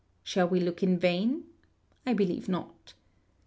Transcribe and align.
Shall 0.23 0.47
we 0.49 0.59
look 0.59 0.81
in 0.81 0.97
vain? 0.97 1.43
I 2.07 2.15
believe 2.15 2.49
not. 2.49 2.95